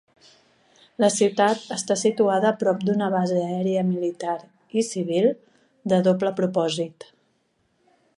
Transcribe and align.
La 1.03 1.09
ciutat 1.15 1.67
està 1.75 1.97
situada 2.03 2.53
prop 2.63 2.81
d'una 2.87 3.09
base 3.15 3.37
aèria 3.41 3.83
militar 3.89 4.37
i 4.83 4.87
civil 4.87 5.29
de 5.93 6.01
doble 6.09 6.33
propòsit. 6.41 7.07